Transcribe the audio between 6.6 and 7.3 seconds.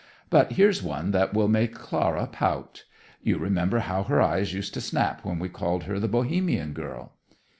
Girl?"